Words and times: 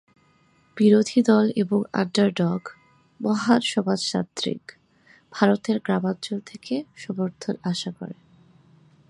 বিরোধী 0.77 1.21
দল 1.21 1.45
এবং 1.55 1.83
আন্ডারডগ, 1.93 2.61
মহান 3.19 3.61
সমাজতান্ত্রিক, 3.61 4.71
ভারতের 5.31 5.79
গ্রামাঞ্চল 5.79 6.39
থেকে 6.45 6.83
সমর্থন 6.95 7.55
আশা 7.63 7.91
করেন। 7.91 8.19